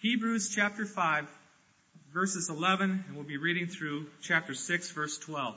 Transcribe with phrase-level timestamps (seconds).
[0.00, 1.26] Hebrews chapter 5,
[2.14, 5.56] verses 11, and we'll be reading through chapter 6, verse 12.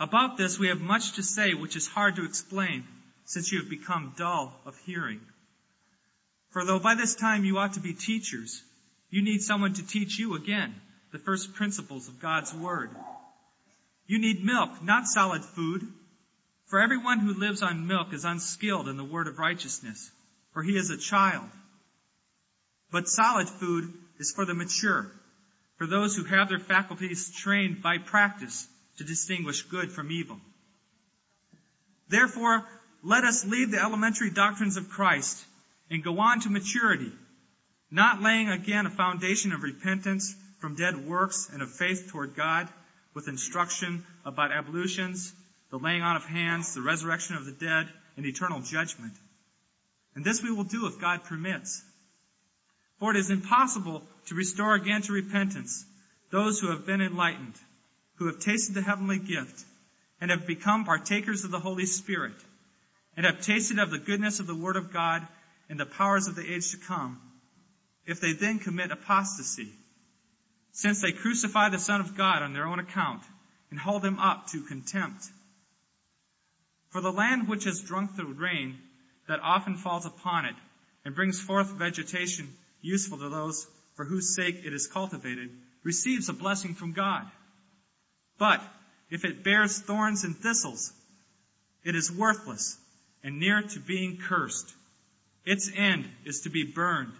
[0.00, 2.82] About this we have much to say which is hard to explain,
[3.24, 5.20] since you have become dull of hearing.
[6.50, 8.64] For though by this time you ought to be teachers,
[9.10, 10.74] you need someone to teach you again
[11.12, 12.90] the first principles of God's Word.
[14.08, 15.86] You need milk, not solid food.
[16.66, 20.10] For everyone who lives on milk is unskilled in the word of righteousness,
[20.52, 21.48] for he is a child.
[22.90, 25.10] But solid food is for the mature,
[25.76, 28.66] for those who have their faculties trained by practice
[28.98, 30.40] to distinguish good from evil.
[32.08, 32.64] Therefore,
[33.02, 35.44] let us leave the elementary doctrines of Christ
[35.90, 37.12] and go on to maturity,
[37.90, 42.68] not laying again a foundation of repentance from dead works and of faith toward God
[43.14, 45.32] with instruction about ablutions,
[45.70, 49.12] the laying on of hands, the resurrection of the dead, and eternal judgment.
[50.14, 51.82] And this we will do if God permits.
[52.98, 55.84] For it is impossible to restore again to repentance
[56.30, 57.54] those who have been enlightened,
[58.16, 59.64] who have tasted the heavenly gift,
[60.20, 62.34] and have become partakers of the Holy Spirit,
[63.16, 65.26] and have tasted of the goodness of the Word of God
[65.68, 67.20] and the powers of the age to come,
[68.04, 69.72] if they then commit apostasy,
[70.72, 73.22] since they crucify the Son of God on their own account
[73.70, 75.24] and hold him up to contempt.
[76.90, 78.78] For the land which has drunk the rain
[79.28, 80.56] that often falls upon it
[81.04, 82.48] and brings forth vegetation
[82.80, 85.50] useful to those for whose sake it is cultivated
[85.82, 87.24] receives a blessing from God.
[88.38, 88.62] But
[89.10, 90.92] if it bears thorns and thistles,
[91.84, 92.78] it is worthless
[93.24, 94.72] and near to being cursed.
[95.44, 97.12] Its end is to be burned.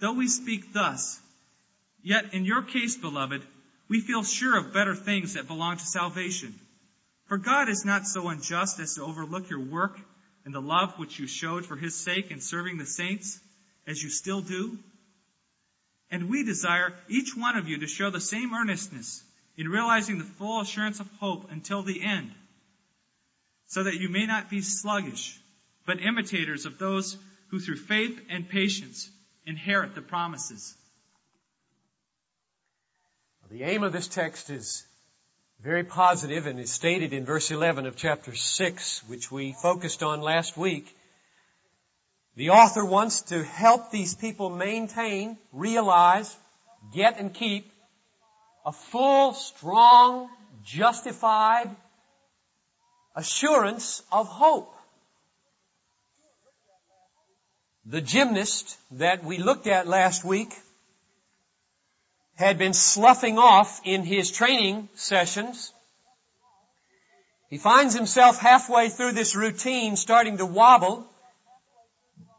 [0.00, 1.20] Though we speak thus,
[2.02, 3.42] yet in your case, beloved,
[3.88, 6.54] we feel sure of better things that belong to salvation.
[7.26, 9.98] For God is not so unjust as to overlook your work
[10.44, 13.40] and the love which you showed for his sake in serving the saints,
[13.86, 14.78] as you still do.
[16.10, 19.22] And we desire each one of you to show the same earnestness
[19.56, 22.32] in realizing the full assurance of hope until the end,
[23.66, 25.38] so that you may not be sluggish,
[25.86, 27.16] but imitators of those
[27.48, 29.10] who through faith and patience
[29.46, 30.74] inherit the promises.
[33.50, 34.86] The aim of this text is
[35.62, 40.22] very positive and is stated in verse 11 of chapter 6, which we focused on
[40.22, 40.96] last week.
[42.36, 46.34] The author wants to help these people maintain, realize,
[46.94, 47.70] get and keep
[48.64, 50.30] a full, strong,
[50.64, 51.68] justified
[53.14, 54.74] assurance of hope.
[57.84, 60.54] The gymnast that we looked at last week
[62.40, 65.72] had been sloughing off in his training sessions.
[67.50, 71.06] He finds himself halfway through this routine starting to wobble,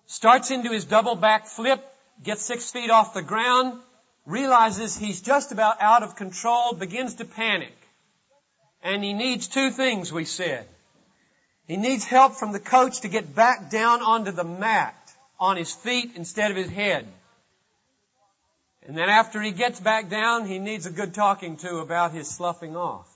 [0.08, 1.86] starts into his double back flip,
[2.24, 3.80] gets six feet off the ground,
[4.26, 7.76] realizes he's just about out of control, begins to panic.
[8.84, 10.68] And he needs two things, we said.
[11.68, 14.96] He needs help from the coach to get back down onto the mat
[15.40, 17.08] on his feet instead of his head.
[18.88, 22.30] And then after he gets back down, he needs a good talking to about his
[22.30, 23.08] sloughing off.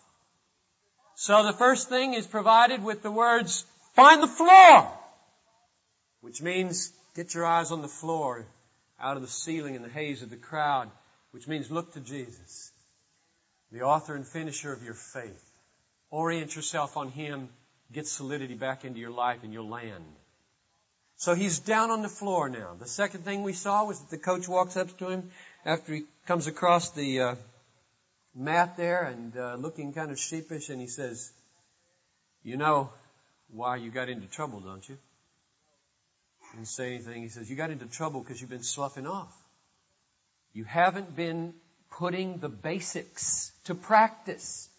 [1.15, 4.91] So the first thing is provided with the words, find the floor!
[6.21, 8.45] Which means get your eyes on the floor,
[8.99, 10.89] out of the ceiling and the haze of the crowd,
[11.31, 12.71] which means look to Jesus,
[13.71, 15.51] the author and finisher of your faith.
[16.11, 17.49] Orient yourself on Him,
[17.91, 20.05] get solidity back into your life and you'll land.
[21.17, 22.75] So he's down on the floor now.
[22.77, 25.31] The second thing we saw was that the coach walks up to him
[25.65, 27.35] after he comes across the uh,
[28.35, 31.31] mat there and uh, looking kind of sheepish, and he says,
[32.43, 32.91] "You know
[33.49, 34.97] why you got into trouble, don't you?"
[36.53, 37.23] Didn't say anything.
[37.23, 39.35] He says, "You got into trouble because you've been sloughing off.
[40.53, 41.53] You haven't been
[41.97, 44.69] putting the basics to practice.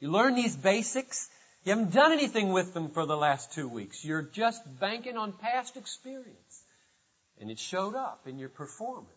[0.00, 1.28] You learn these basics."
[1.64, 4.04] You haven't done anything with them for the last two weeks.
[4.04, 6.62] You're just banking on past experience.
[7.40, 9.10] And it showed up in your performance.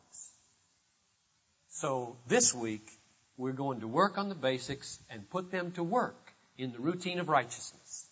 [1.80, 2.86] So this week,
[3.38, 7.20] we're going to work on the basics and put them to work in the routine
[7.20, 8.06] of righteousness.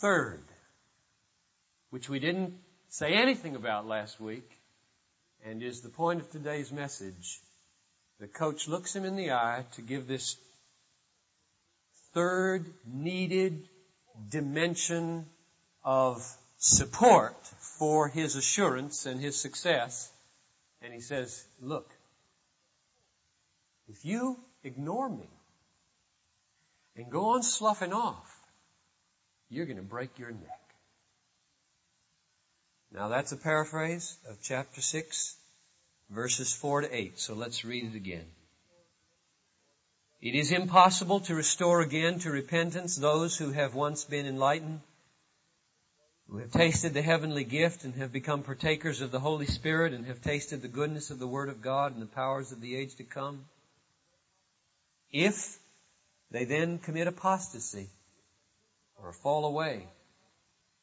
[0.00, 0.44] Third,
[1.90, 2.54] which we didn't
[2.90, 4.48] say anything about last week,
[5.44, 7.40] and is the point of today's message,
[8.20, 10.36] the coach looks him in the eye to give this
[12.14, 13.68] third needed
[14.30, 15.26] dimension
[15.82, 16.24] of
[16.58, 17.34] support
[17.78, 20.12] for his assurance and his success.
[20.82, 21.90] And he says, look,
[23.88, 25.28] if you ignore me
[26.96, 28.34] and go on sloughing off,
[29.50, 30.60] you're going to break your neck.
[32.92, 35.36] Now that's a paraphrase of chapter 6,
[36.10, 37.18] verses 4 to 8.
[37.18, 38.26] So let's read it again.
[40.20, 44.80] It is impossible to restore again to repentance those who have once been enlightened,
[46.30, 50.06] who have tasted the heavenly gift and have become partakers of the Holy Spirit and
[50.06, 52.96] have tasted the goodness of the Word of God and the powers of the age
[52.96, 53.44] to come.
[55.10, 55.58] If
[56.30, 57.88] they then commit apostasy
[58.96, 59.86] or fall away,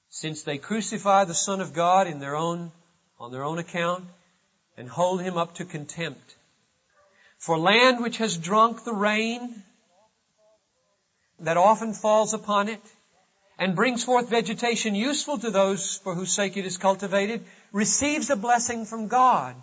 [0.09, 2.71] since they crucify the Son of God in their own,
[3.19, 4.05] on their own account
[4.77, 6.35] and hold him up to contempt.
[7.37, 9.63] For land which has drunk the rain
[11.39, 12.81] that often falls upon it
[13.57, 18.35] and brings forth vegetation useful to those for whose sake it is cultivated receives a
[18.35, 19.55] blessing from God.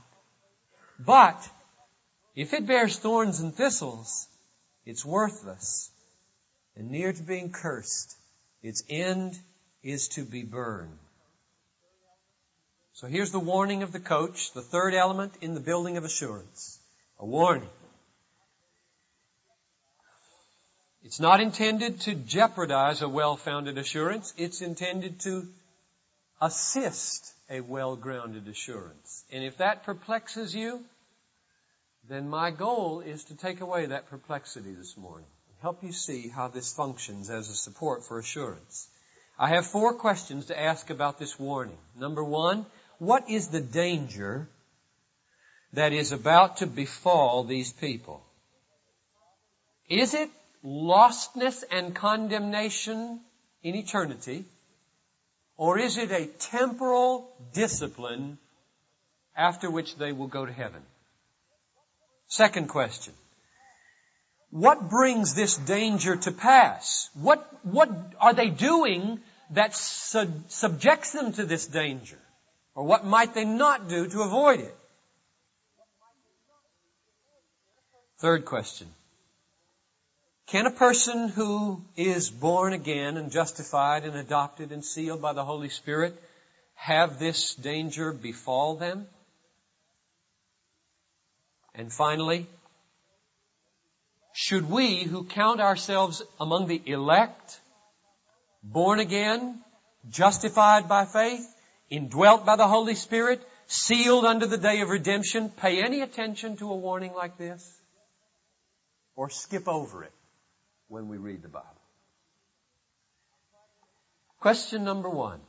[0.99, 1.49] But
[2.35, 4.27] if it bears thorns and thistles,
[4.87, 5.91] it's worthless
[6.77, 8.17] and near to being cursed.
[8.63, 9.39] Its end
[9.83, 10.99] is to be burned.
[12.95, 16.79] So here's the warning of the coach, the third element in the building of assurance.
[17.19, 17.69] A warning.
[21.05, 24.33] It's not intended to jeopardize a well-founded assurance.
[24.37, 25.49] It's intended to
[26.41, 29.25] assist a well-grounded assurance.
[29.33, 30.81] And if that perplexes you,
[32.09, 36.29] then my goal is to take away that perplexity this morning and help you see
[36.29, 38.89] how this functions as a support for assurance.
[39.39, 41.79] I have four questions to ask about this warning.
[41.97, 42.65] Number one,
[42.99, 44.49] what is the danger
[45.73, 48.23] that is about to befall these people?
[49.89, 50.31] Is it
[50.65, 53.21] lostness and condemnation
[53.63, 54.45] in eternity?
[55.57, 58.39] Or is it a temporal discipline
[59.37, 60.83] after which they will go to heaven?
[62.27, 63.13] Second question.
[64.51, 67.09] What brings this danger to pass?
[67.15, 69.21] What, what are they doing
[69.51, 72.19] that sub- subjects them to this danger?
[72.75, 74.75] Or what might they not do to avoid it?
[78.19, 78.89] Third question.
[80.53, 85.47] Can a person who is born again and justified and adopted and sealed by the
[85.47, 86.23] Holy Spirit
[86.75, 89.07] have this danger befall them?
[91.75, 92.49] And finally,
[94.35, 97.59] should we who count ourselves among the elect,
[98.63, 99.59] born again,
[100.11, 101.47] justified by faith,
[101.89, 106.71] indwelt by the Holy Spirit, sealed under the day of redemption, pay any attention to
[106.71, 107.67] a warning like this?
[109.17, 110.13] Or skip over it
[110.93, 111.67] when we read the Bible?
[114.41, 115.41] Question number one.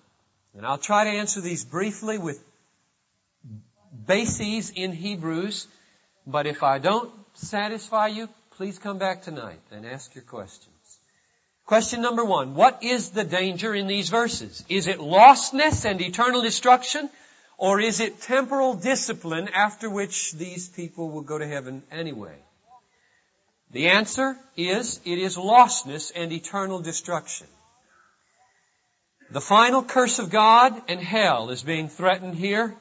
[0.56, 2.42] And I'll try to answer these briefly with
[4.08, 5.68] bases in Hebrews,
[6.26, 10.70] but if I don't satisfy you, please come back tonight and ask your questions.
[11.66, 14.64] Question number one, what is the danger in these verses?
[14.70, 17.10] Is it lostness and eternal destruction?
[17.58, 22.38] Or is it temporal discipline after which these people will go to heaven anyway?
[23.74, 27.48] The answer is, it is lostness and eternal destruction.
[29.32, 32.76] The final curse of God and hell is being threatened here.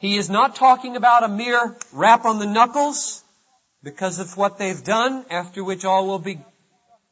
[0.00, 3.22] He is not talking about a mere rap on the knuckles
[3.84, 6.40] because of what they've done, after which all will be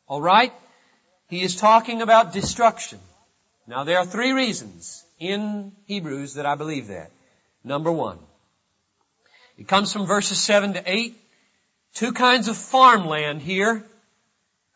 [0.09, 0.53] alright.
[1.29, 2.99] He is talking about destruction.
[3.69, 7.13] Now there are three reasons in Hebrews that I believe that.
[7.63, 8.19] Number one,
[9.57, 11.17] it comes from verses 7 to 8.
[11.95, 13.85] Two kinds of farmland here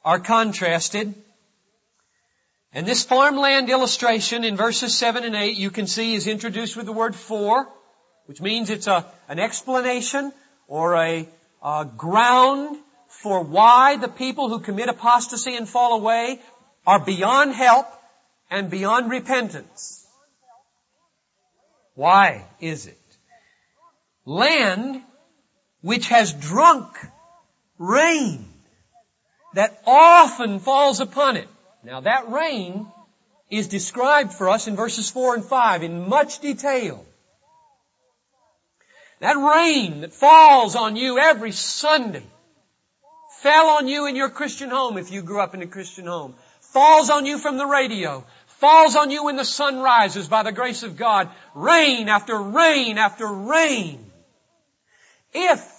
[0.04, 1.14] are contrasted.
[2.72, 6.86] And this farmland illustration in verses 7 and 8 you can see is introduced with
[6.86, 7.68] the word for,
[8.26, 10.32] which means it's a, an explanation
[10.68, 11.28] or a,
[11.62, 16.40] a ground for why the people who commit apostasy and fall away
[16.86, 17.86] are beyond help
[18.48, 20.06] and beyond repentance.
[21.94, 22.98] Why is it?
[24.24, 25.02] Land
[25.88, 26.86] which has drunk
[27.78, 28.44] rain
[29.54, 31.48] that often falls upon it.
[31.82, 32.86] Now that rain
[33.50, 37.06] is described for us in verses 4 and 5 in much detail.
[39.20, 42.26] That rain that falls on you every Sunday
[43.40, 46.34] fell on you in your Christian home if you grew up in a Christian home,
[46.60, 48.26] falls on you from the radio,
[48.60, 52.98] falls on you when the sun rises by the grace of God, rain after rain
[52.98, 54.04] after rain.
[55.32, 55.77] If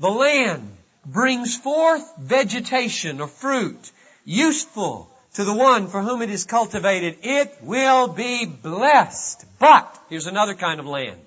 [0.00, 3.92] the land brings forth vegetation or fruit
[4.24, 9.44] useful to the one for whom it is cultivated, it will be blessed.
[9.58, 11.20] But, here's another kind of land.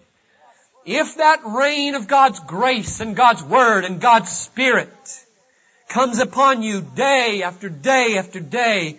[0.86, 4.90] If that rain of God's grace and God's Word and God's Spirit
[5.88, 8.98] comes upon you day after day after day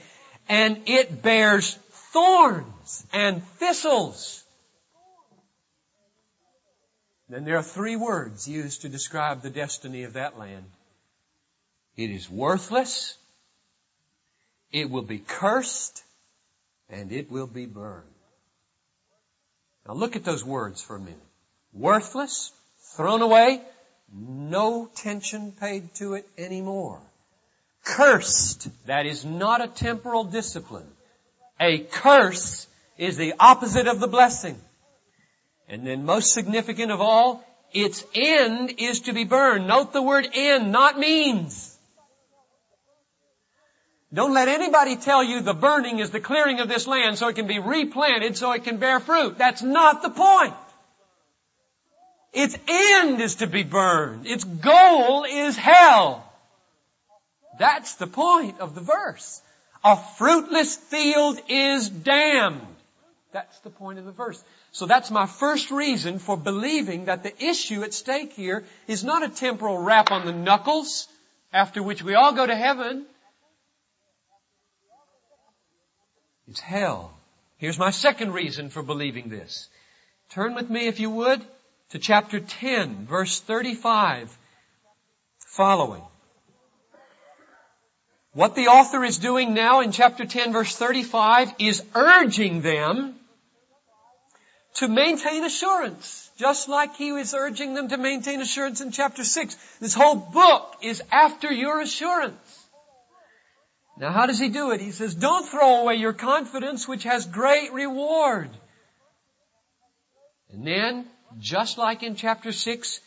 [0.49, 1.75] and it bears
[2.12, 4.43] thorns and thistles,
[7.28, 10.64] then there are three words used to describe the destiny of that land.
[11.97, 13.16] It is worthless,
[14.73, 16.02] it will be cursed,
[16.90, 18.04] and it will be burned.
[19.87, 21.19] Now look at those words for a minute.
[21.73, 22.52] Worthless,
[22.97, 23.61] thrown away,
[24.12, 27.00] no attention paid to it anymore.
[27.85, 30.87] Cursed, that is not a temporal discipline.
[31.61, 32.66] A curse
[32.97, 34.59] is the opposite of the blessing.
[35.68, 39.66] And then most significant of all, its end is to be burned.
[39.66, 41.76] Note the word end, not means.
[44.12, 47.35] Don't let anybody tell you the burning is the clearing of this land so it
[47.35, 49.37] can be replanted so it can bear fruit.
[49.38, 50.54] That's not the point.
[52.33, 54.26] Its end is to be burned.
[54.26, 56.25] Its goal is hell.
[57.59, 59.40] That's the point of the verse.
[59.83, 62.61] A fruitless field is damned.
[63.33, 64.42] That's the point of the verse.
[64.75, 69.23] So that's my first reason for believing that the issue at stake here is not
[69.23, 71.07] a temporal rap on the knuckles,
[71.52, 73.07] after which we all go to heaven.
[76.49, 77.16] It's hell.
[77.57, 79.69] Here's my second reason for believing this.
[80.31, 81.40] Turn with me, if you would,
[81.90, 84.37] to chapter 10, verse 35
[85.38, 86.02] following.
[88.33, 93.14] What the author is doing now in chapter 10 verse 35 is urging them
[94.75, 99.57] to maintain assurance, just like he was urging them to maintain assurance in chapter 6.
[99.81, 102.61] This whole book is after your assurance.
[103.97, 104.81] Now how does he do it?
[104.81, 108.50] He says, don't throw away your confidence which has great reward.
[110.52, 111.07] And then,
[111.38, 113.00] just like in chapter 6,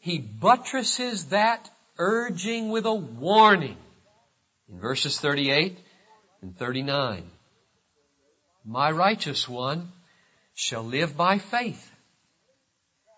[0.00, 3.76] he buttresses that urging with a warning
[4.68, 5.78] in verses 38
[6.42, 7.30] and 39.
[8.64, 9.92] My righteous one
[10.54, 11.90] shall live by faith.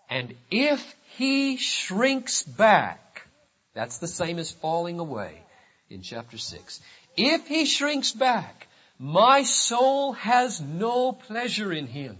[0.09, 3.27] And if he shrinks back,
[3.73, 5.41] that's the same as falling away
[5.89, 6.79] in chapter 6.
[7.17, 8.67] If he shrinks back,
[8.99, 12.17] my soul has no pleasure in him.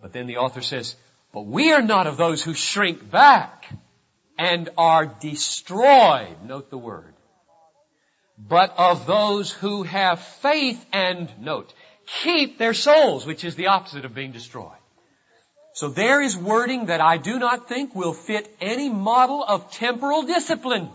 [0.00, 0.94] But then the author says,
[1.32, 3.66] but we are not of those who shrink back
[4.38, 6.36] and are destroyed.
[6.44, 7.14] Note the word.
[8.38, 11.72] But of those who have faith and, note,
[12.06, 14.72] keep their souls, which is the opposite of being destroyed.
[15.74, 20.22] So there is wording that I do not think will fit any model of temporal
[20.22, 20.88] discipline.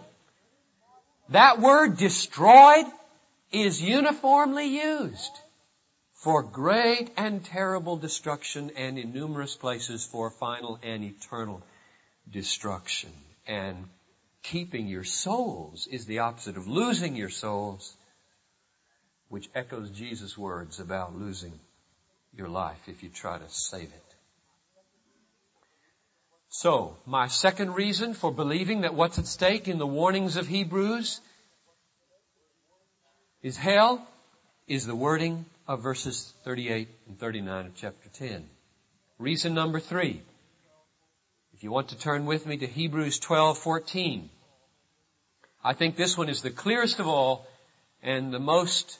[1.30, 2.86] That word destroyed
[3.52, 5.32] is uniformly used
[6.14, 11.62] for great and terrible destruction and in numerous places for final and eternal
[12.30, 13.12] destruction.
[13.48, 13.88] And
[14.44, 17.96] keeping your souls is the opposite of losing your souls,
[19.32, 21.58] which echoes Jesus' words about losing
[22.36, 24.16] your life if you try to save it.
[26.50, 31.22] So, my second reason for believing that what's at stake in the warnings of Hebrews
[33.42, 34.06] is hell
[34.68, 38.46] is the wording of verses 38 and 39 of chapter 10.
[39.18, 40.22] Reason number three.
[41.54, 44.30] If you want to turn with me to Hebrews 12, 14.
[45.64, 47.48] I think this one is the clearest of all
[48.04, 49.00] and the most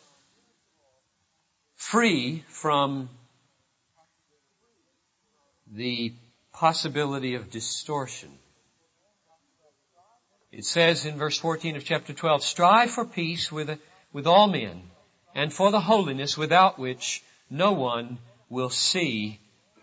[1.82, 3.10] free from
[5.74, 6.14] the
[6.54, 8.30] possibility of distortion.
[10.52, 13.80] It says in verse 14 of chapter 12, strive for peace with,
[14.14, 14.84] with all men
[15.34, 19.40] and for the holiness without which no one will see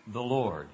[0.07, 0.69] the Lord.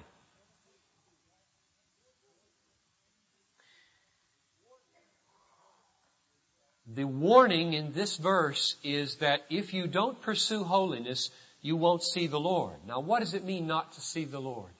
[6.96, 12.26] The warning in this verse is that if you don't pursue holiness, you won't see
[12.26, 12.74] the Lord.
[12.88, 14.70] Now what does it mean not to see the Lord?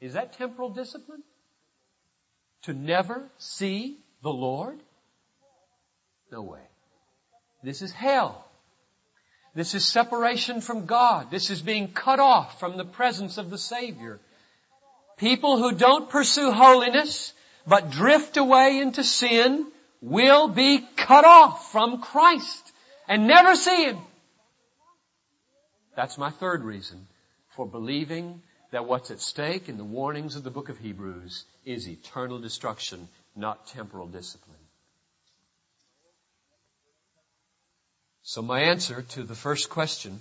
[0.00, 1.22] Is that temporal discipline?
[2.62, 4.78] To never see the Lord?
[6.30, 6.62] No way.
[7.62, 8.48] This is hell.
[9.54, 11.30] This is separation from God.
[11.30, 14.18] This is being cut off from the presence of the Savior.
[15.18, 17.34] People who don't pursue holiness,
[17.66, 19.66] but drift away into sin,
[20.02, 22.72] will be cut off from Christ
[23.08, 23.98] and never see Him.
[25.96, 27.06] That's my third reason
[27.56, 28.42] for believing
[28.72, 33.08] that what's at stake in the warnings of the book of Hebrews is eternal destruction,
[33.36, 34.56] not temporal discipline.
[38.22, 40.20] So my answer to the first question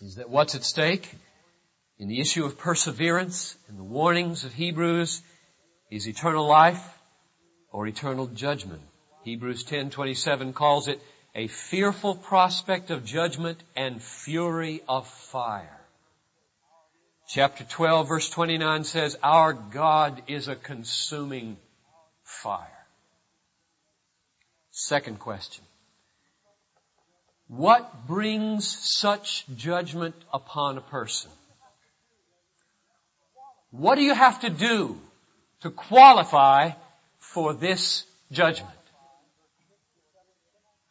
[0.00, 1.12] is that what's at stake
[1.98, 5.20] in the issue of perseverance and the warnings of Hebrews
[5.90, 6.82] is eternal life
[7.74, 8.80] or eternal judgment.
[9.24, 11.00] Hebrews 10:27 calls it
[11.34, 15.80] a fearful prospect of judgment and fury of fire.
[17.26, 21.56] Chapter 12 verse 29 says, Our God is a consuming
[22.22, 22.86] fire.
[24.70, 25.64] Second question.
[27.48, 31.32] What brings such judgment upon a person?
[33.72, 35.00] What do you have to do
[35.62, 36.70] to qualify
[37.34, 38.70] for this judgment?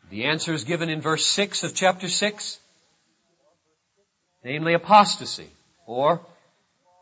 [0.10, 2.60] The answer is given in verse 6 of chapter 6,
[4.44, 5.48] namely apostasy,
[5.88, 6.20] or,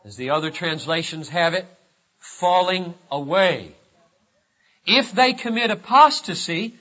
[0.04, 1.66] as the other translations have it,
[2.20, 3.74] falling away.
[4.86, 6.74] If they commit apostasy,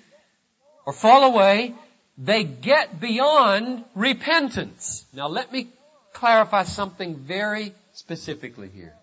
[0.86, 1.74] or fall away,
[2.18, 5.04] they get beyond repentance.
[5.14, 5.70] Now let me
[6.14, 8.94] clarify something very specifically here.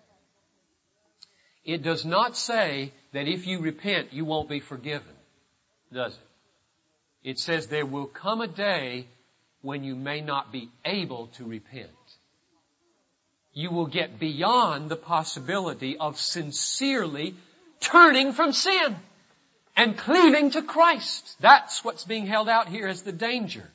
[1.65, 5.15] It does not say that if you repent, you won't be forgiven,
[5.91, 7.29] does it?
[7.29, 9.07] It says there will come a day
[9.61, 11.89] when you may not be able to repent.
[13.53, 17.35] You will get beyond the possibility of sincerely
[17.79, 18.95] turning from sin
[19.75, 21.35] and cleaving to Christ.
[21.39, 23.69] That's what's being held out here as the danger.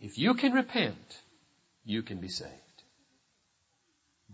[0.00, 1.20] If you can repent,
[1.84, 2.52] you can be saved.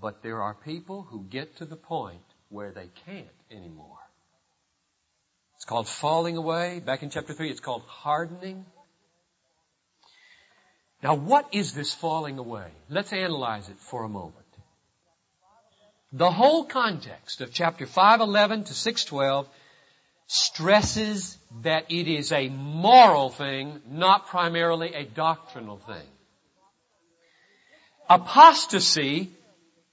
[0.05, 2.21] But there are people who get to the point
[2.51, 3.97] where they can't anymore.
[5.57, 6.83] It's called falling away.
[6.85, 8.67] Back in chapter 3, it's called hardening.
[11.03, 12.67] Now what is this falling away?
[12.91, 14.45] Let's analyze it for a moment.
[16.13, 19.49] The whole context of chapter 511 to 612
[20.27, 26.09] stresses that it is a moral thing, not primarily a doctrinal thing.
[28.11, 29.31] Apostasy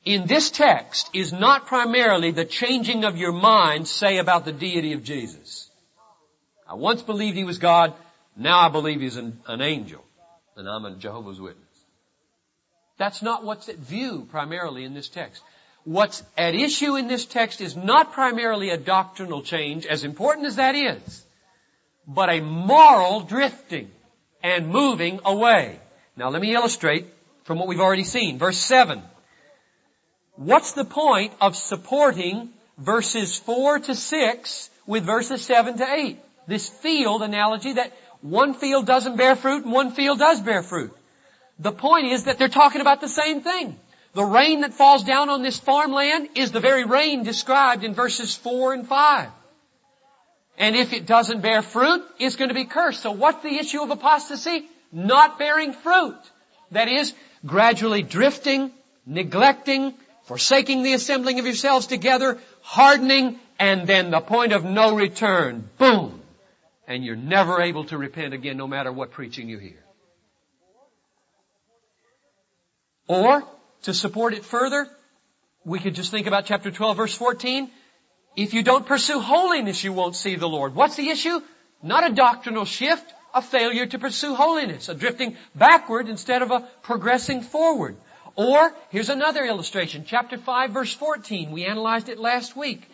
[0.04, 4.94] in this text is not primarily the changing of your mind, say about the deity
[4.94, 5.70] of Jesus.
[6.68, 7.94] I once believed he was God,
[8.36, 10.04] now I believe he's an, an angel,
[10.56, 11.66] and I'm a Jehovah's Witness.
[12.98, 15.44] That's not what's at view primarily in this text.
[15.84, 20.58] What's at issue in this text is not primarily a doctrinal change, as important as
[20.58, 21.26] that is,
[22.08, 23.90] but a moral drifting
[24.44, 25.80] and moving away.
[26.16, 27.08] Now let me illustrate
[27.44, 28.38] from what we've already seen.
[28.38, 29.02] Verse 7.
[30.42, 32.50] What's the point of supporting
[32.80, 36.20] verses 4 to 6 with verses 7 to 8?
[36.48, 40.98] This field analogy that one field doesn't bear fruit and one field does bear fruit.
[41.60, 43.78] The point is that they're talking about the same thing.
[44.14, 48.36] The rain that falls down on this farmland is the very rain described in verses
[48.36, 49.30] 4 and 5.
[50.58, 53.04] And if it doesn't bear fruit, it's going to be cursed.
[53.04, 54.66] So what's the issue of apostasy?
[54.92, 56.18] Not bearing fruit.
[56.72, 57.14] That is,
[57.46, 58.72] gradually drifting,
[59.06, 59.94] neglecting,
[60.24, 65.70] forsaking the assembling of yourselves together, hardening, and then the point of no return.
[65.78, 66.22] Boom!
[66.88, 69.84] And you're never able to repent again no matter what preaching you hear.
[73.08, 73.44] Or,
[73.84, 74.88] to support it further,
[75.66, 77.70] we could just think about chapter 12 verse 14.
[78.36, 80.76] If you don't pursue holiness, you won't see the Lord.
[80.76, 81.42] What's the issue?
[81.84, 86.62] Not a doctrinal shift, a failure to pursue holiness, a drifting backward instead of a
[86.84, 87.98] progressing forward.
[88.36, 91.52] Or, here's another illustration, chapter 5 verse 14.
[91.52, 92.90] We analyzed it last week.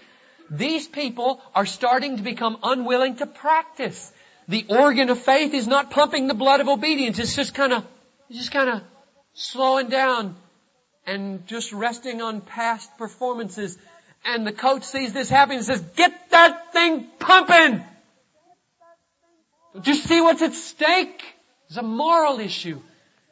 [0.49, 4.11] These people are starting to become unwilling to practice.
[4.47, 7.19] The organ of faith is not pumping the blood of obedience.
[7.19, 7.85] It's just kind of,
[8.31, 8.81] just kind of
[9.33, 10.35] slowing down
[11.05, 13.77] and just resting on past performances.
[14.25, 17.83] And the coach sees this happening and says, get that thing pumping!
[19.81, 21.23] Do you see what's at stake?
[21.67, 22.81] It's a moral issue.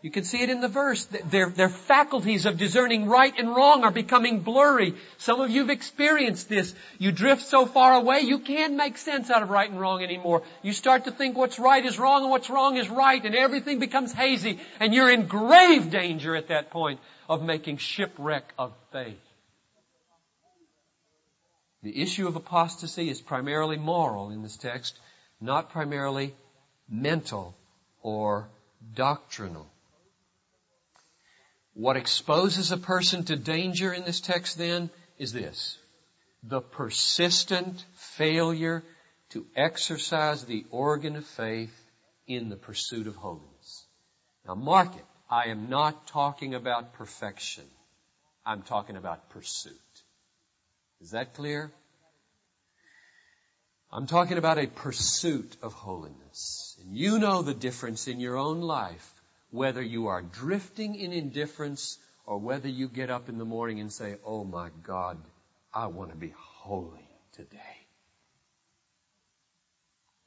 [0.06, 1.06] You can see it in the verse.
[1.06, 4.94] Their, their faculties of discerning right and wrong are becoming blurry.
[5.18, 6.76] Some of you have experienced this.
[7.00, 10.44] You drift so far away, you can't make sense out of right and wrong anymore.
[10.62, 13.80] You start to think what's right is wrong and what's wrong is right and everything
[13.80, 19.18] becomes hazy and you're in grave danger at that point of making shipwreck of faith.
[21.82, 25.00] The issue of apostasy is primarily moral in this text,
[25.42, 26.36] not primarily
[26.88, 27.56] mental
[28.04, 28.50] or
[28.94, 29.66] doctrinal.
[31.76, 35.78] What exposes a person to danger in this text then is this.
[36.42, 38.82] The persistent failure
[39.32, 41.76] to exercise the organ of faith
[42.28, 43.86] in the pursuit of holiness.
[44.48, 45.06] Now mark it.
[45.30, 47.66] I am not talking about perfection.
[48.46, 49.74] I'm talking about pursuit.
[51.02, 51.72] Is that clear?
[53.92, 56.78] I'm talking about a pursuit of holiness.
[56.82, 59.15] And you know the difference in your own life,
[59.56, 63.92] whether you are drifting in indifference or whether you get up in the morning and
[63.94, 65.18] say, Oh my God,
[65.74, 67.60] I want to be holy today.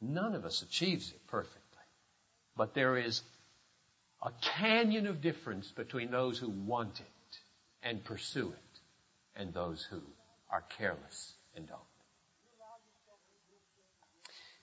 [0.00, 1.60] None of us achieves it perfectly.
[2.56, 3.22] But there is
[4.22, 7.38] A canyon of difference between those who want it
[7.84, 8.80] and pursue it
[9.36, 10.02] and those who
[10.50, 11.97] are careless and don't.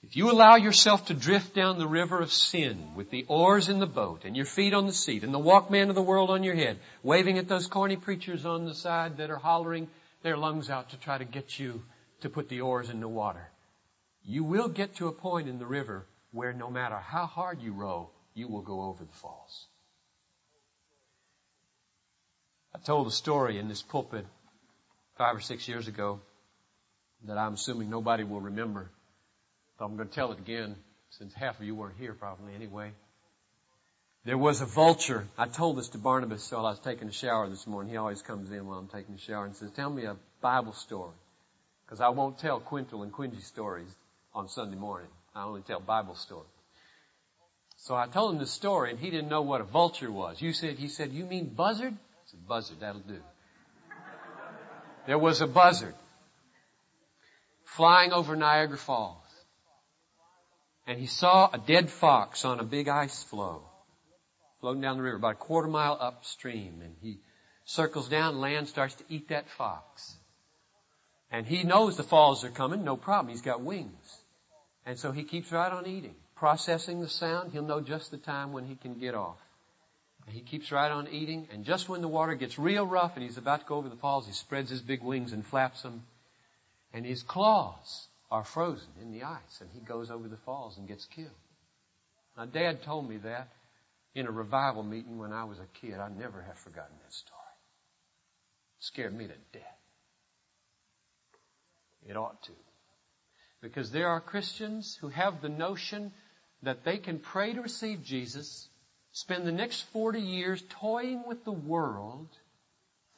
[0.06, 3.80] If you allow yourself to drift down the river of sin with the oars in
[3.80, 6.44] the boat and your feet on the seat and the walkman of the world on
[6.44, 9.88] your head, waving at those corny preachers on the side that are hollering
[10.22, 11.82] their lungs out to try to get you
[12.20, 13.48] to put the oars in the water,
[14.22, 17.72] you will get to a point in the river where no matter how hard you
[17.72, 19.66] row, you will go over the falls.
[22.72, 24.24] I told a story in this pulpit
[25.18, 26.20] five or six years ago
[27.24, 28.92] that I'm assuming nobody will remember.
[29.78, 30.76] But I'm going to tell it again
[31.10, 32.92] since half of you weren't here probably anyway.
[34.24, 35.26] There was a vulture.
[35.38, 37.92] I told this to Barnabas while I was taking a shower this morning.
[37.92, 40.72] He always comes in while I'm taking a shower and says, tell me a Bible
[40.72, 41.14] story.
[41.84, 43.88] Because I won't tell Quintal and Quincy stories
[44.34, 45.08] on Sunday morning.
[45.34, 46.48] I only tell Bible stories.
[47.76, 50.40] So I told him the story and he didn't know what a vulture was.
[50.40, 51.92] You said, he said, you mean buzzard?
[51.92, 53.20] I said, buzzard, that'll do.
[55.06, 55.94] There was a buzzard
[57.64, 59.25] flying over Niagara Falls
[60.86, 63.62] and he saw a dead fox on a big ice floe
[64.60, 66.80] floating down the river about a quarter mile upstream.
[66.82, 67.18] And he
[67.64, 70.16] circles down land starts to eat that fox.
[71.30, 73.30] And he knows the falls are coming no problem.
[73.30, 74.22] He's got wings.
[74.84, 77.52] And so he keeps right on eating processing the sound.
[77.52, 79.38] He'll know just the time when he can get off.
[80.26, 81.48] And he keeps right on eating.
[81.50, 83.96] And just when the water gets real rough and he's about to go over the
[83.96, 86.02] falls he spreads his big wings and flaps them
[86.92, 90.88] and his claws are frozen in the ice and he goes over the falls and
[90.88, 91.30] gets killed.
[92.36, 93.48] Now, dad told me that
[94.16, 96.00] in a revival meeting when I was a kid.
[96.00, 97.38] I never have forgotten that story.
[98.78, 99.78] It scared me to death.
[102.08, 102.52] It ought to.
[103.60, 106.12] Because there are Christians who have the notion
[106.62, 108.68] that they can pray to receive Jesus,
[109.12, 112.28] spend the next 40 years toying with the world,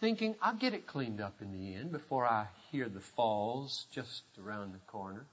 [0.01, 4.23] thinking, I'll get it cleaned up in the end before I hear the falls just
[4.43, 5.25] around the corner.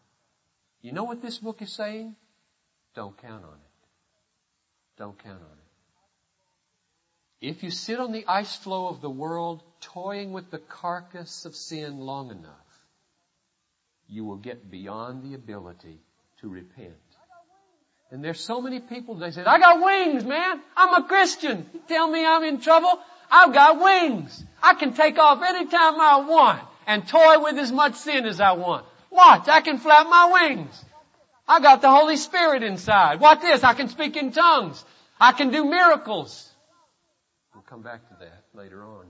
[0.82, 2.16] You know what this book is saying?
[2.96, 3.88] Don't count on it.
[4.98, 5.58] Don't count on
[7.42, 7.50] it.
[7.50, 11.56] If you sit on the ice floe of the world toying with the carcass of
[11.56, 12.52] sin long enough,
[14.08, 16.00] you will get beyond the ability
[16.42, 16.94] to repent.
[18.12, 20.62] And there's so many people, they said, I got wings, man.
[20.78, 21.66] I'm a Christian.
[21.74, 23.00] You tell me I'm in trouble?
[23.30, 24.44] I've got wings.
[24.62, 28.54] I can take off anytime I want and toy with as much sin as I
[28.54, 28.86] want.
[29.10, 30.84] Watch, I can flap my wings.
[31.48, 33.20] I got the Holy Spirit inside.
[33.20, 34.84] Watch this, I can speak in tongues.
[35.20, 36.50] I can do miracles.
[37.54, 39.06] We'll come back to that later on.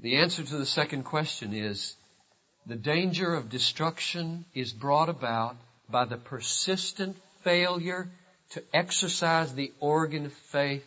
[0.00, 1.96] The answer to the second question is
[2.66, 5.56] the danger of destruction is brought about
[5.88, 8.08] by the persistent failure
[8.50, 10.84] to exercise the organ of faith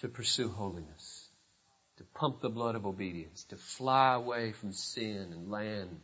[0.00, 1.30] to pursue holiness
[2.00, 6.00] to pump the blood of obedience, to fly away from sin and land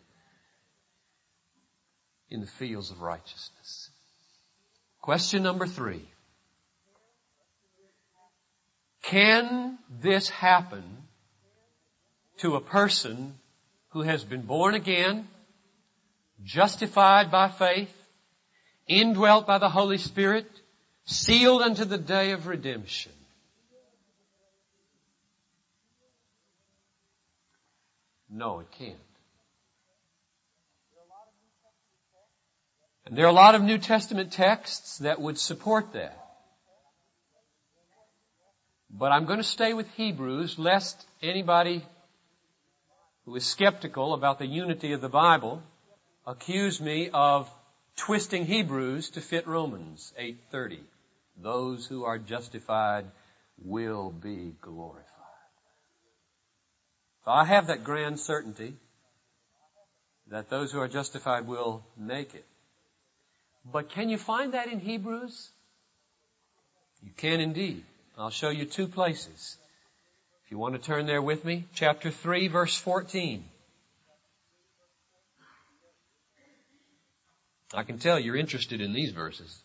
[2.28, 3.88] in the fields of righteousness.
[5.00, 6.06] Question number three.
[9.04, 10.84] Can this happen
[12.40, 13.32] to a person
[13.92, 15.26] who has been born again,
[16.44, 17.94] justified by faith,
[18.86, 20.44] indwelt by the Holy Spirit,
[21.06, 23.12] sealed unto the day of redemption?
[28.36, 28.98] No, it can't.
[33.06, 36.22] And there are a lot of New Testament texts that would support that.
[38.90, 41.82] But I'm going to stay with Hebrews lest anybody
[43.24, 45.62] who is skeptical about the unity of the Bible
[46.26, 47.50] accuse me of
[47.96, 50.80] twisting Hebrews to fit Romans 8:30.
[51.42, 53.06] Those who are justified
[53.64, 55.15] will be glorified.
[57.26, 58.74] So I have that grand certainty
[60.28, 62.44] that those who are justified will make it.
[63.64, 65.50] But can you find that in Hebrews?
[67.02, 67.82] You can indeed.
[68.16, 69.56] I'll show you two places.
[70.44, 73.44] If you want to turn there with me, chapter 3 verse 14.
[77.74, 79.60] I can tell you're interested in these verses.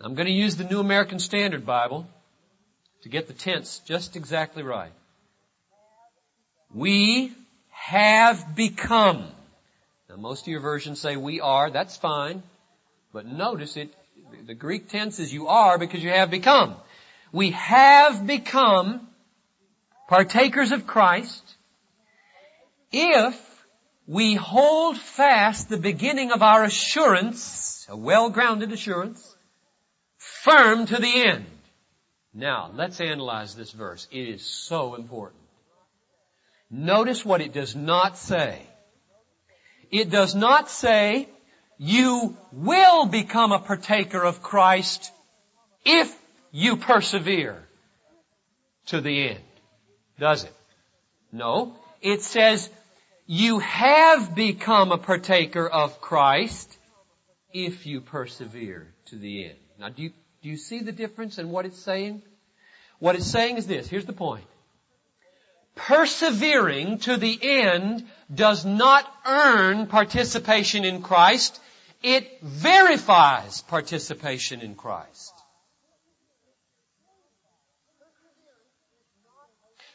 [0.00, 2.06] I'm going to use the New American Standard Bible
[3.02, 4.92] to get the tense just exactly right.
[6.74, 7.32] We
[7.70, 9.26] have become.
[10.08, 12.42] Now most of your versions say we are, that's fine.
[13.12, 13.94] But notice it,
[14.46, 16.76] the Greek tense is you are because you have become.
[17.32, 19.06] We have become
[20.08, 21.42] partakers of Christ
[22.90, 23.64] if
[24.06, 29.36] we hold fast the beginning of our assurance, a well-grounded assurance,
[30.18, 31.46] firm to the end.
[32.34, 34.08] Now, let's analyze this verse.
[34.10, 35.42] It is so important.
[36.70, 38.62] Notice what it does not say.
[39.90, 41.28] It does not say,
[41.78, 45.12] you will become a partaker of Christ
[45.84, 46.16] if
[46.50, 47.62] you persevere
[48.86, 49.44] to the end.
[50.18, 50.54] Does it?
[51.32, 51.76] No.
[52.00, 52.70] It says,
[53.26, 56.78] you have become a partaker of Christ
[57.52, 59.58] if you persevere to the end.
[59.78, 62.22] Now do you, do you see the difference in what it's saying?
[62.98, 63.88] What it's saying is this.
[63.88, 64.44] Here's the point.
[65.74, 71.60] Persevering to the end does not earn participation in Christ.
[72.02, 75.32] It verifies participation in Christ.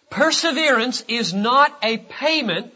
[0.10, 2.74] Perseverance is not a payment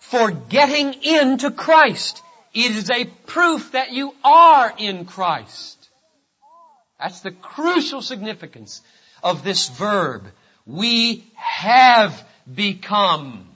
[0.00, 2.20] for getting into Christ.
[2.52, 5.81] It is a proof that you are in Christ.
[7.02, 8.80] That's the crucial significance
[9.24, 10.28] of this verb.
[10.64, 13.48] We have become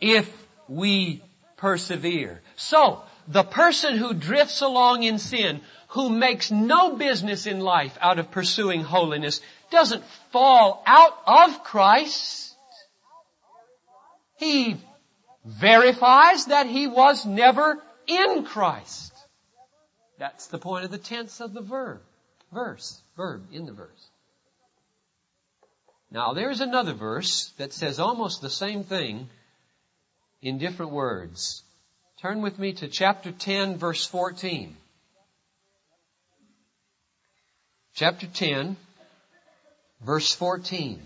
[0.00, 0.28] if
[0.66, 1.22] we
[1.56, 2.40] persevere.
[2.56, 8.18] So, the person who drifts along in sin, who makes no business in life out
[8.18, 9.40] of pursuing holiness,
[9.70, 12.52] doesn't fall out of Christ.
[14.38, 14.76] He
[15.44, 19.12] verifies that he was never in Christ.
[20.18, 22.00] That's the point of the tense of the verb.
[22.52, 23.00] Verse.
[23.16, 24.08] Verb in the verse.
[26.10, 29.28] Now there's another verse that says almost the same thing
[30.42, 31.62] in different words.
[32.20, 34.76] Turn with me to chapter 10 verse 14.
[37.94, 38.76] Chapter 10
[40.02, 41.00] verse 14.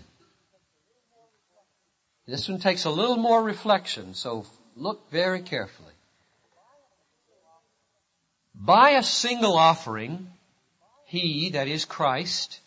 [2.27, 5.93] This one takes a little more reflection, so look very carefully.
[8.53, 10.27] By a single offering,
[11.07, 12.59] He, that is Christ,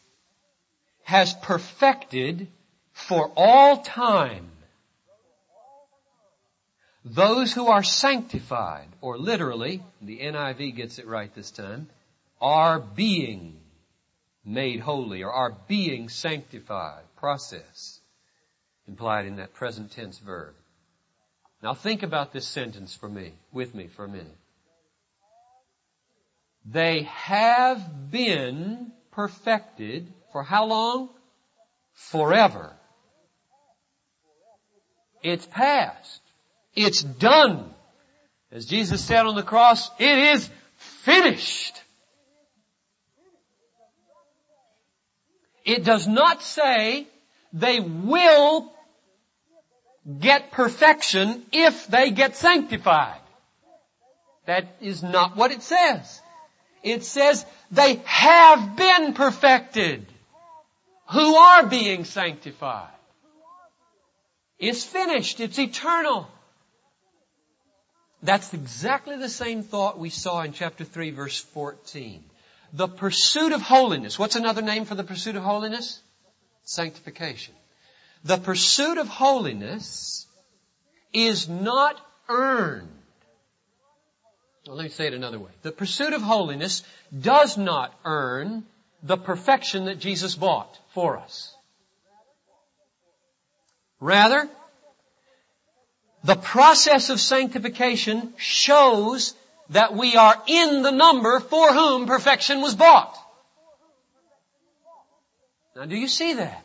[1.04, 2.48] has perfected
[2.92, 4.50] for all time
[7.04, 11.88] those who are sanctified, or literally, the NIV gets it right this time,
[12.40, 13.58] are being
[14.44, 18.00] made holy or are being sanctified process
[18.86, 20.54] implied in that present tense verb.
[21.62, 24.39] Now think about this sentence for me, with me for a minute.
[26.64, 31.10] They have been perfected for how long?
[31.92, 32.72] Forever.
[35.22, 36.20] It's past.
[36.74, 37.74] It's done.
[38.52, 41.80] As Jesus said on the cross, it is finished.
[45.64, 47.06] It does not say
[47.52, 48.72] they will
[50.18, 53.20] get perfection if they get sanctified.
[54.46, 56.19] That is not what it says.
[56.82, 60.06] It says they have been perfected
[61.10, 62.88] who are being sanctified.
[64.58, 65.40] It's finished.
[65.40, 66.28] It's eternal.
[68.22, 72.22] That's exactly the same thought we saw in chapter 3 verse 14.
[72.72, 74.18] The pursuit of holiness.
[74.18, 76.00] What's another name for the pursuit of holiness?
[76.64, 77.54] Sanctification.
[78.22, 80.26] The pursuit of holiness
[81.12, 82.99] is not earned.
[84.70, 85.50] Well, let me say it another way.
[85.62, 86.84] The pursuit of holiness
[87.20, 88.62] does not earn
[89.02, 91.52] the perfection that Jesus bought for us.
[93.98, 94.48] Rather,
[96.22, 99.34] the process of sanctification shows
[99.70, 103.18] that we are in the number for whom perfection was bought.
[105.74, 106.64] Now do you see that?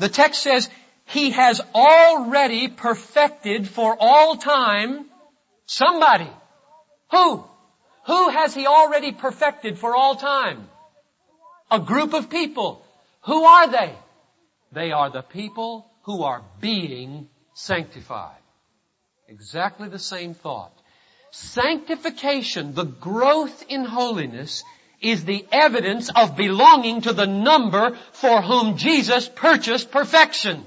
[0.00, 0.68] The text says,
[1.04, 5.06] He has already perfected for all time
[5.70, 6.30] somebody.
[7.12, 7.44] Who?
[8.06, 10.68] Who has He already perfected for all time?
[11.70, 12.84] A group of people.
[13.22, 13.94] Who are they?
[14.72, 18.42] They are the people who are being sanctified.
[19.28, 20.72] Exactly the same thought.
[21.30, 24.64] Sanctification, the growth in holiness,
[25.00, 30.64] is the evidence of belonging to the number for whom Jesus purchased perfection.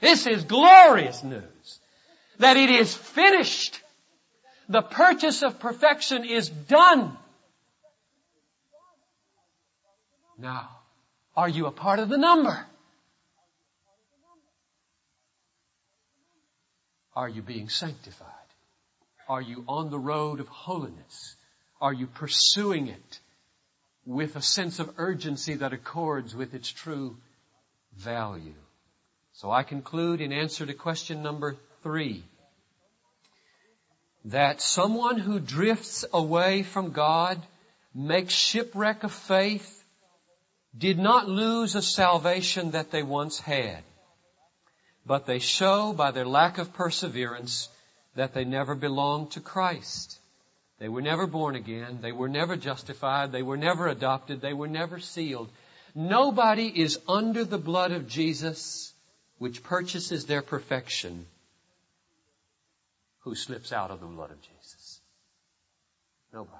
[0.00, 1.53] This is glorious news.
[2.38, 3.80] That it is finished.
[4.68, 7.16] The purchase of perfection is done.
[10.38, 10.68] Now,
[11.36, 12.66] are you a part of the number?
[17.14, 18.28] Are you being sanctified?
[19.28, 21.36] Are you on the road of holiness?
[21.80, 23.20] Are you pursuing it
[24.04, 27.16] with a sense of urgency that accords with its true
[27.96, 28.54] value?
[29.32, 32.24] So I conclude in answer to question number three
[34.24, 37.40] that someone who drifts away from God,
[37.94, 39.84] makes shipwreck of faith,
[40.76, 43.84] did not lose a salvation that they once had,
[45.06, 47.68] but they show by their lack of perseverance
[48.16, 50.18] that they never belonged to Christ.
[50.78, 51.98] They were never born again.
[52.00, 53.30] They were never justified.
[53.30, 54.40] They were never adopted.
[54.40, 55.50] They were never sealed.
[55.94, 58.92] Nobody is under the blood of Jesus,
[59.38, 61.26] which purchases their perfection,
[63.24, 65.00] who slips out of the blood of Jesus.
[66.32, 66.58] Nobody.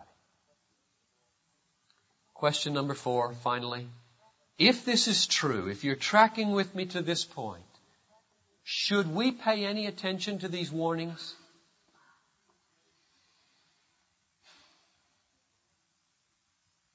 [2.33, 3.87] Question number four, finally.
[4.59, 7.63] If this is true, if you're tracking with me to this point,
[8.63, 11.35] should we pay any attention to these warnings?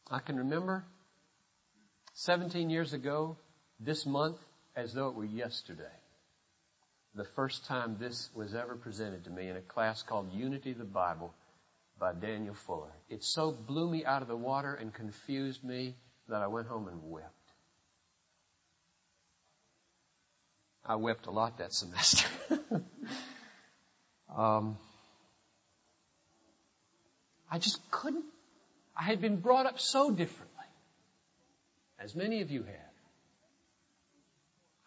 [0.09, 0.83] I can remember
[2.13, 3.37] 17 years ago,
[3.79, 4.37] this month,
[4.75, 5.98] as though it were yesterday,
[7.19, 10.77] the first time this was ever presented to me in a class called Unity of
[10.77, 11.33] the Bible
[11.99, 12.93] by Daniel Fuller.
[13.09, 15.95] It so blew me out of the water and confused me
[16.29, 17.27] that I went home and wept.
[20.85, 22.29] I wept a lot that semester.
[24.37, 24.77] um,
[27.51, 28.23] I just couldn't.
[28.97, 30.65] I had been brought up so differently,
[31.99, 32.88] as many of you have.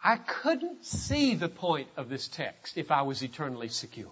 [0.04, 4.10] I couldn't see the point of this text if I was eternally secure.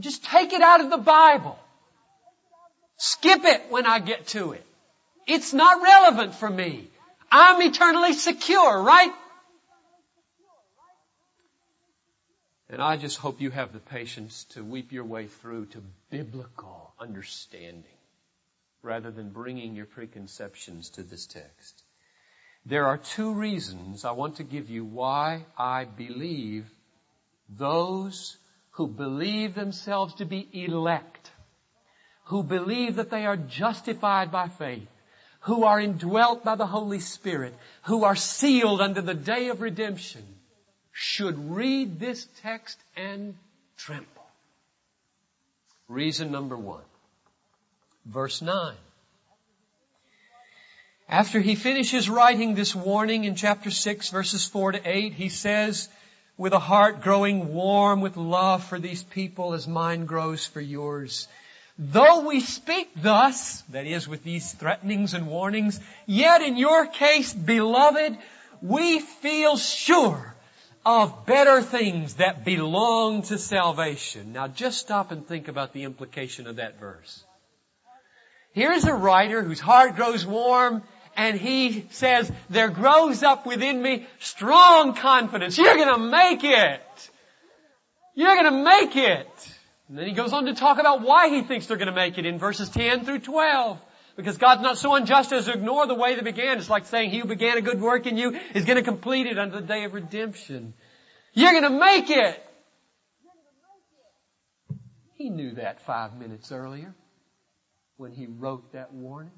[0.00, 1.58] Just take it out of the Bible.
[2.96, 4.64] Skip it when I get to it.
[5.26, 6.88] It's not relevant for me.
[7.30, 9.12] I'm eternally secure, right?
[12.68, 16.92] And I just hope you have the patience to weep your way through to biblical
[16.98, 17.84] understanding
[18.82, 21.83] rather than bringing your preconceptions to this text.
[22.66, 26.66] There are two reasons I want to give you why I believe
[27.48, 28.38] those
[28.72, 31.30] who believe themselves to be elect,
[32.24, 34.88] who believe that they are justified by faith,
[35.40, 40.24] who are indwelt by the Holy Spirit, who are sealed under the day of redemption,
[40.90, 43.34] should read this text and
[43.76, 44.06] tremble.
[45.88, 46.84] Reason number one.
[48.06, 48.76] Verse nine.
[51.08, 55.88] After he finishes writing this warning in chapter 6 verses 4 to 8, he says,
[56.36, 61.28] with a heart growing warm with love for these people as mine grows for yours,
[61.76, 67.34] Though we speak thus, that is with these threatenings and warnings, yet in your case,
[67.34, 68.16] beloved,
[68.62, 70.34] we feel sure
[70.86, 74.32] of better things that belong to salvation.
[74.32, 77.24] Now just stop and think about the implication of that verse.
[78.52, 80.84] Here's a writer whose heart grows warm
[81.16, 85.56] and he says, there grows up within me strong confidence.
[85.58, 87.10] You're gonna make it!
[88.14, 89.54] You're gonna make it!
[89.88, 92.26] And then he goes on to talk about why he thinks they're to make it
[92.26, 93.80] in verses 10 through 12.
[94.16, 96.58] Because God's not so unjust as to ignore the way they began.
[96.58, 99.38] It's like saying he who began a good work in you is to complete it
[99.38, 100.74] unto the day of redemption.
[101.32, 102.40] You're to make it!
[105.14, 106.94] He knew that five minutes earlier
[107.96, 109.32] when he wrote that warning.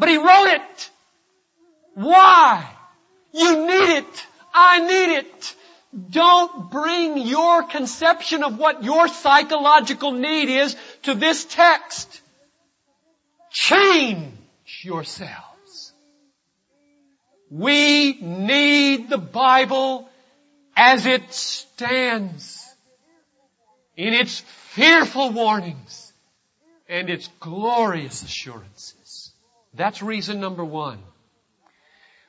[0.00, 0.90] But he wrote it!
[1.94, 2.66] Why?
[3.32, 4.26] You need it!
[4.54, 5.54] I need it!
[6.08, 12.22] Don't bring your conception of what your psychological need is to this text.
[13.50, 14.32] Change
[14.82, 15.92] yourselves.
[17.50, 20.08] We need the Bible
[20.76, 22.64] as it stands
[23.98, 24.40] in its
[24.74, 26.12] fearful warnings
[26.88, 28.99] and its glorious assurances.
[29.74, 30.98] That's reason number one.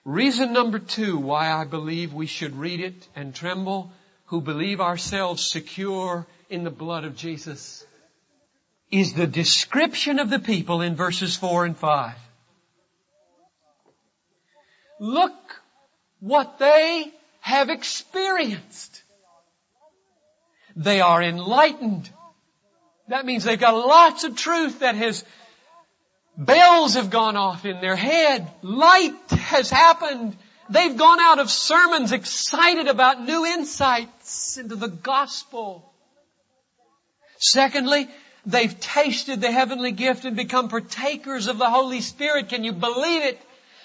[0.05, 3.91] Reason number two why I believe we should read it and tremble,
[4.25, 7.85] who believe ourselves secure in the blood of Jesus,
[8.91, 12.15] is the description of the people in verses four and five.
[14.99, 15.33] Look
[16.19, 19.03] what they have experienced.
[20.75, 22.09] They are enlightened.
[23.07, 25.25] That means they've got lots of truth that has
[26.45, 28.51] Bells have gone off in their head.
[28.63, 30.35] Light has happened.
[30.71, 35.93] They've gone out of sermons excited about new insights into the gospel.
[37.37, 38.07] Secondly,
[38.47, 42.49] they've tasted the heavenly gift and become partakers of the Holy Spirit.
[42.49, 43.39] Can you believe it?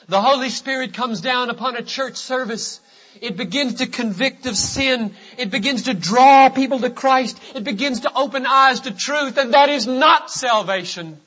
[0.09, 2.81] The Holy Spirit comes down upon a church service.
[3.21, 5.15] It begins to convict of sin.
[5.37, 7.39] It begins to draw people to Christ.
[7.55, 11.21] It begins to open eyes to truth, and that is not salvation.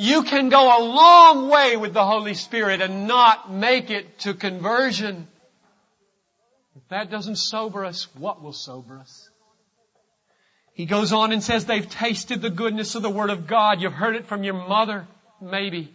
[0.00, 4.32] You can go a long way with the Holy Spirit and not make it to
[4.32, 5.28] conversion.
[6.74, 9.28] If that doesn't sober us, what will sober us?
[10.72, 13.82] He goes on and says they've tasted the goodness of the Word of God.
[13.82, 15.06] You've heard it from your mother,
[15.38, 15.94] maybe.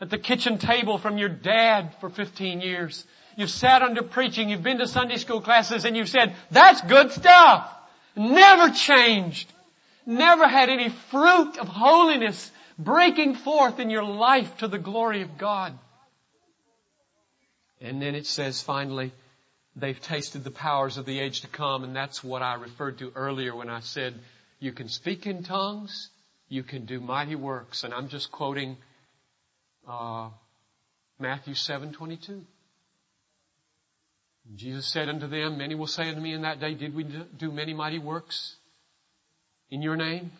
[0.00, 3.04] At the kitchen table from your dad for 15 years.
[3.36, 7.10] You've sat under preaching, you've been to Sunday school classes and you've said, that's good
[7.10, 7.68] stuff.
[8.14, 9.52] Never changed.
[10.06, 15.38] Never had any fruit of holiness breaking forth in your life to the glory of
[15.38, 15.78] God.
[17.80, 19.12] And then it says finally,
[19.76, 23.12] they've tasted the powers of the age to come, and that's what I referred to
[23.14, 24.14] earlier when I said,
[24.58, 26.10] you can speak in tongues,
[26.48, 28.76] you can do mighty works, and I'm just quoting
[29.88, 30.30] uh,
[31.18, 32.44] Matthew seven twenty two.
[34.54, 37.50] Jesus said unto them, Many will say unto me in that day, Did we do
[37.50, 38.56] many mighty works
[39.70, 40.30] in your name?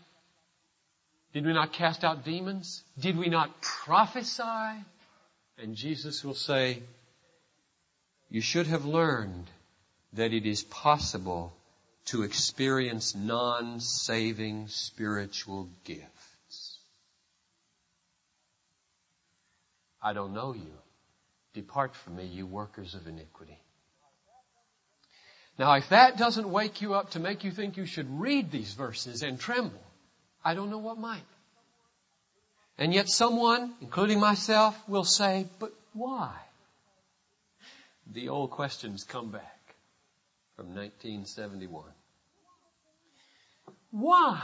[1.34, 2.84] Did we not cast out demons?
[2.98, 4.84] Did we not prophesy?
[5.58, 6.80] And Jesus will say,
[8.30, 9.50] you should have learned
[10.12, 11.52] that it is possible
[12.06, 16.78] to experience non-saving spiritual gifts.
[20.00, 20.72] I don't know you.
[21.52, 23.58] Depart from me, you workers of iniquity.
[25.58, 28.72] Now, if that doesn't wake you up to make you think you should read these
[28.74, 29.80] verses and tremble,
[30.44, 31.22] I don't know what might.
[32.76, 36.32] And yet someone, including myself, will say, but why?
[38.12, 39.74] The old questions come back
[40.56, 41.84] from 1971.
[43.92, 44.42] Why?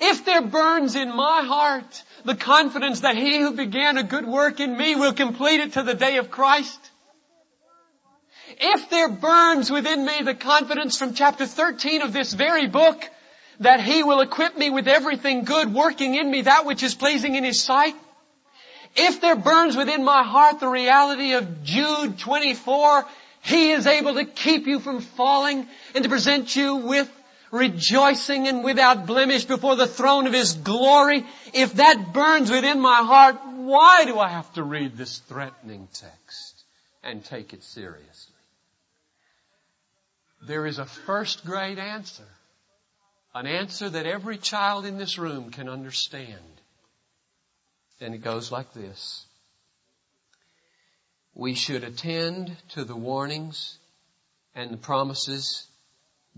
[0.00, 4.60] If there burns in my heart the confidence that he who began a good work
[4.60, 6.78] in me will complete it to the day of Christ,
[8.58, 13.02] if there burns within me the confidence from chapter 13 of this very book
[13.60, 17.34] that He will equip me with everything good working in me that which is pleasing
[17.34, 17.94] in His sight?
[18.96, 23.06] If there burns within my heart the reality of Jude 24,
[23.42, 27.10] He is able to keep you from falling and to present you with
[27.50, 31.24] rejoicing and without blemish before the throne of His glory.
[31.52, 36.64] If that burns within my heart, why do I have to read this threatening text
[37.02, 38.34] and take it seriously?
[40.42, 42.26] There is a first grade answer
[43.36, 46.40] an answer that every child in this room can understand.
[48.00, 49.26] And it goes like this.
[51.34, 53.76] We should attend to the warnings
[54.54, 55.66] and the promises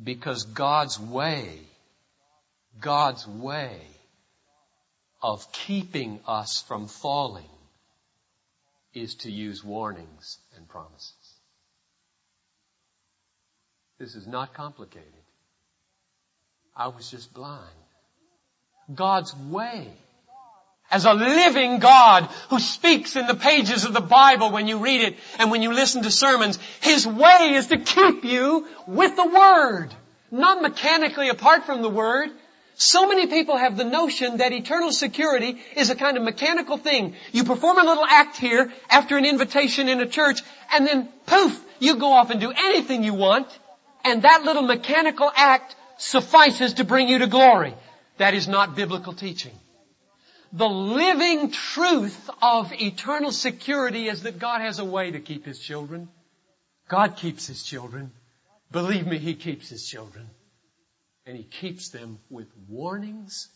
[0.03, 1.61] because God's way,
[2.81, 3.81] God's way
[5.23, 7.45] of keeping us from falling
[8.93, 11.15] is to use warnings and promises.
[14.01, 15.13] This is not complicated.
[16.79, 17.65] I was just blind.
[18.95, 19.89] God's way.
[20.91, 25.03] As a living God who speaks in the pages of the Bible when you read
[25.03, 29.27] it and when you listen to sermons, His way is to keep you with the
[29.27, 29.89] Word,
[30.31, 32.31] not mechanically apart from the Word.
[32.77, 37.17] So many people have the notion that eternal security is a kind of mechanical thing.
[37.33, 40.41] You perform a little act here after an invitation in a church
[40.73, 43.49] and then poof, you go off and do anything you want
[44.05, 47.75] and that little mechanical act suffices to bring you to glory.
[48.17, 49.53] That is not biblical teaching.
[50.53, 55.59] The living truth of eternal security is that God has a way to keep His
[55.59, 56.09] children.
[56.89, 58.13] God keeps His children.
[58.73, 60.31] Believe me, He keeps His children.
[61.27, 63.49] And He keeps them with warnings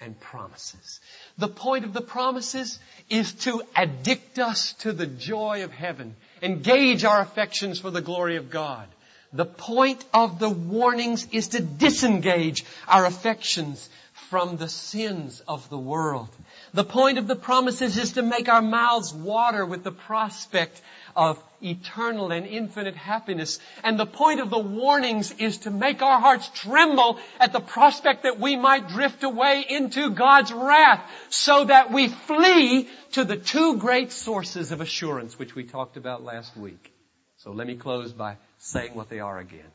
[0.00, 1.00] and promises.
[1.36, 2.78] The point of the promises
[3.10, 8.36] is to addict us to the joy of heaven, engage our affections for the glory
[8.36, 8.88] of God.
[9.34, 13.90] The point of the warnings is to disengage our affections
[14.30, 16.28] from the sins of the world.
[16.72, 20.80] The point of the promises is to make our mouths water with the prospect
[21.16, 23.58] of eternal and infinite happiness.
[23.82, 28.22] And the point of the warnings is to make our hearts tremble at the prospect
[28.22, 33.78] that we might drift away into God's wrath so that we flee to the two
[33.78, 36.92] great sources of assurance which we talked about last week.
[37.38, 39.72] So let me close by saying what they are again.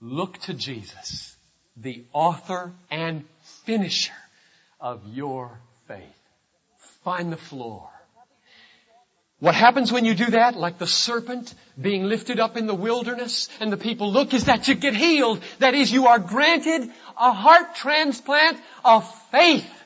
[0.00, 1.36] Look to Jesus,
[1.76, 3.24] the author and
[3.66, 4.12] finisher
[4.80, 5.58] of your
[5.88, 6.04] faith.
[7.02, 7.90] Find the floor.
[9.40, 13.48] What happens when you do that, like the serpent being lifted up in the wilderness
[13.60, 15.40] and the people look, is that you get healed.
[15.58, 19.77] That is, you are granted a heart transplant of faith